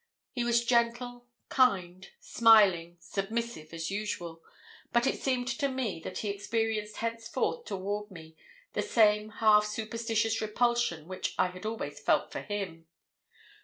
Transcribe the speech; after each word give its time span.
He 0.31 0.43
was 0.43 0.65
gentle, 0.65 1.27
kind, 1.49 2.07
smiling, 2.19 2.97
submissive, 2.99 3.71
as 3.71 3.91
usual; 3.91 4.41
but 4.91 5.05
it 5.05 5.21
seemed 5.21 5.47
to 5.49 5.69
me 5.69 5.99
that 5.99 6.17
he 6.17 6.29
experienced 6.29 6.97
henceforth 6.97 7.65
toward 7.65 8.09
me 8.09 8.35
the 8.73 8.81
same 8.81 9.29
half 9.29 9.63
superstitous 9.67 10.41
repulsion 10.41 11.07
which 11.07 11.35
I 11.37 11.49
had 11.49 11.67
always 11.67 11.99
felt 11.99 12.31
from 12.31 12.45
him. 12.45 12.87